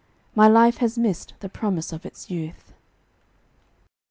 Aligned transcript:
My 0.33 0.47
life 0.47 0.77
has 0.77 0.97
missed 0.97 1.35
the 1.41 1.47
promise 1.47 1.93
of 1.93 2.07
its 2.07 2.27
youth. 2.31 2.73